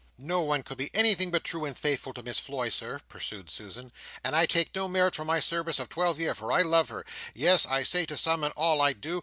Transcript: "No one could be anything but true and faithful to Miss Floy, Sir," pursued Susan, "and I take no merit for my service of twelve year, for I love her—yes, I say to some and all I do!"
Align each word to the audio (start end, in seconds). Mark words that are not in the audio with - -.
"No 0.17 0.41
one 0.41 0.63
could 0.63 0.79
be 0.79 0.89
anything 0.95 1.29
but 1.29 1.43
true 1.43 1.63
and 1.63 1.77
faithful 1.77 2.11
to 2.15 2.23
Miss 2.23 2.39
Floy, 2.39 2.69
Sir," 2.69 3.01
pursued 3.07 3.51
Susan, 3.51 3.91
"and 4.23 4.35
I 4.35 4.47
take 4.47 4.73
no 4.73 4.87
merit 4.87 5.13
for 5.13 5.25
my 5.25 5.39
service 5.39 5.77
of 5.77 5.89
twelve 5.89 6.19
year, 6.19 6.33
for 6.33 6.51
I 6.51 6.63
love 6.63 6.89
her—yes, 6.89 7.67
I 7.67 7.83
say 7.83 8.07
to 8.07 8.17
some 8.17 8.43
and 8.43 8.51
all 8.57 8.81
I 8.81 8.93
do!" 8.93 9.19